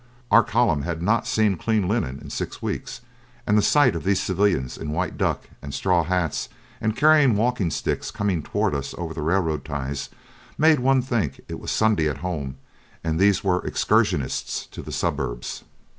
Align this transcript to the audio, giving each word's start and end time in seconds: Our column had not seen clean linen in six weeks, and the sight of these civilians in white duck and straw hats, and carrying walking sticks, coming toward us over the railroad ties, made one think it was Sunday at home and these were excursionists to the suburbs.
Our 0.31 0.41
column 0.41 0.81
had 0.81 0.99
not 1.03 1.27
seen 1.27 1.57
clean 1.57 1.87
linen 1.87 2.17
in 2.23 2.31
six 2.31 2.59
weeks, 2.59 3.01
and 3.45 3.55
the 3.55 3.61
sight 3.61 3.93
of 3.95 4.03
these 4.03 4.19
civilians 4.19 4.75
in 4.75 4.89
white 4.89 5.15
duck 5.15 5.47
and 5.61 5.75
straw 5.75 6.03
hats, 6.03 6.49
and 6.81 6.95
carrying 6.95 7.35
walking 7.35 7.69
sticks, 7.69 8.09
coming 8.09 8.41
toward 8.41 8.73
us 8.73 8.95
over 8.97 9.13
the 9.13 9.21
railroad 9.21 9.63
ties, 9.63 10.09
made 10.57 10.79
one 10.79 11.03
think 11.03 11.39
it 11.47 11.59
was 11.59 11.69
Sunday 11.69 12.09
at 12.09 12.17
home 12.25 12.57
and 13.03 13.19
these 13.19 13.43
were 13.43 13.63
excursionists 13.63 14.65
to 14.71 14.81
the 14.81 14.91
suburbs. 14.91 15.65